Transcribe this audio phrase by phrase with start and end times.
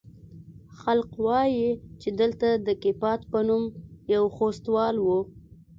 [0.79, 1.69] خلق وايي
[2.01, 3.63] چې دلته د کيپات په نوم
[4.13, 5.07] يو خوستوال و.